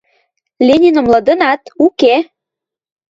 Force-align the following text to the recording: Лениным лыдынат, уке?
Лениным 0.67 1.05
лыдынат, 1.13 1.61
уке? 1.85 2.15